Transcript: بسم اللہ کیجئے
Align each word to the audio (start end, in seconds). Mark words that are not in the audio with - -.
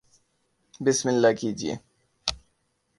بسم 0.81 1.07
اللہ 1.09 1.31
کیجئے 1.39 1.75